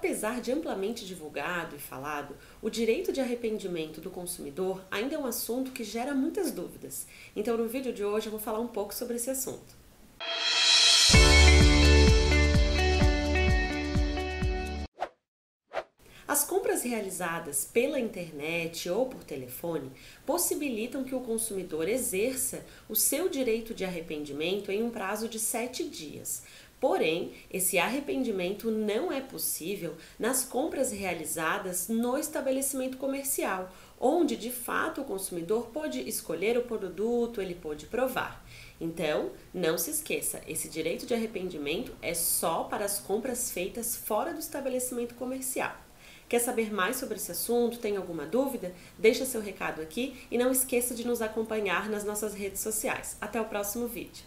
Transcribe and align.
Apesar 0.00 0.40
de 0.40 0.50
amplamente 0.50 1.04
divulgado 1.04 1.76
e 1.76 1.78
falado, 1.78 2.34
o 2.62 2.70
direito 2.70 3.12
de 3.12 3.20
arrependimento 3.20 4.00
do 4.00 4.08
consumidor 4.08 4.82
ainda 4.90 5.14
é 5.14 5.18
um 5.18 5.26
assunto 5.26 5.72
que 5.72 5.84
gera 5.84 6.14
muitas 6.14 6.50
dúvidas. 6.50 7.06
Então, 7.36 7.54
no 7.54 7.68
vídeo 7.68 7.92
de 7.92 8.02
hoje, 8.02 8.28
eu 8.28 8.30
vou 8.30 8.40
falar 8.40 8.60
um 8.60 8.66
pouco 8.66 8.94
sobre 8.94 9.16
esse 9.16 9.28
assunto. 9.28 9.78
As 16.26 16.44
compras 16.44 16.84
realizadas 16.84 17.64
pela 17.64 17.98
internet 17.98 18.88
ou 18.88 19.04
por 19.04 19.24
telefone 19.24 19.90
possibilitam 20.24 21.02
que 21.02 21.14
o 21.14 21.20
consumidor 21.20 21.88
exerça 21.88 22.64
o 22.88 22.94
seu 22.94 23.28
direito 23.28 23.74
de 23.74 23.84
arrependimento 23.84 24.70
em 24.70 24.80
um 24.80 24.90
prazo 24.90 25.28
de 25.28 25.40
sete 25.40 25.82
dias. 25.82 26.44
Porém, 26.80 27.32
esse 27.50 27.78
arrependimento 27.78 28.70
não 28.70 29.12
é 29.12 29.20
possível 29.20 29.96
nas 30.18 30.44
compras 30.44 30.90
realizadas 30.90 31.88
no 31.88 32.16
estabelecimento 32.16 32.96
comercial, 32.96 33.70
onde 34.00 34.34
de 34.34 34.50
fato 34.50 35.02
o 35.02 35.04
consumidor 35.04 35.66
pode 35.66 36.00
escolher 36.08 36.56
o 36.56 36.62
produto, 36.62 37.42
ele 37.42 37.54
pode 37.54 37.84
provar. 37.84 38.42
Então, 38.80 39.30
não 39.52 39.76
se 39.76 39.90
esqueça, 39.90 40.40
esse 40.48 40.70
direito 40.70 41.04
de 41.04 41.12
arrependimento 41.12 41.92
é 42.00 42.14
só 42.14 42.64
para 42.64 42.86
as 42.86 42.98
compras 42.98 43.50
feitas 43.50 43.94
fora 43.94 44.32
do 44.32 44.40
estabelecimento 44.40 45.14
comercial. 45.16 45.76
Quer 46.30 46.38
saber 46.38 46.72
mais 46.72 46.96
sobre 46.96 47.16
esse 47.16 47.32
assunto? 47.32 47.78
Tem 47.78 47.96
alguma 47.96 48.24
dúvida? 48.24 48.72
Deixa 48.96 49.26
seu 49.26 49.40
recado 49.40 49.82
aqui 49.82 50.16
e 50.30 50.38
não 50.38 50.50
esqueça 50.52 50.94
de 50.94 51.06
nos 51.06 51.20
acompanhar 51.20 51.90
nas 51.90 52.04
nossas 52.04 52.32
redes 52.32 52.62
sociais. 52.62 53.18
Até 53.20 53.38
o 53.40 53.46
próximo 53.46 53.88
vídeo. 53.88 54.24